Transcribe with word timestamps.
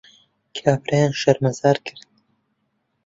کابرایان 0.57 1.11
شەرمەزار 1.21 1.77
کرد 1.85 2.03